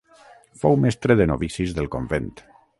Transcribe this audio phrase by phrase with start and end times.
[0.61, 2.35] Fou mestre de novicis del convent.